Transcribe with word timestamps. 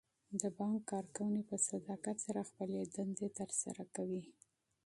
د 0.41 0.43
بانک 0.57 0.79
کارکوونکي 0.91 1.43
په 1.49 1.57
صداقت 1.69 2.17
سره 2.25 2.47
خپلې 2.49 2.79
دندې 2.95 3.27
ترسره 3.39 3.83
کوي. 3.95 4.23